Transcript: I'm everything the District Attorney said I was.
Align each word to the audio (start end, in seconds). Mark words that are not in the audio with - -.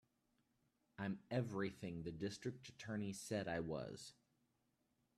I'm 0.97 1.19
everything 1.29 2.01
the 2.01 2.11
District 2.11 2.67
Attorney 2.69 3.13
said 3.13 3.47
I 3.47 3.59
was. 3.59 4.13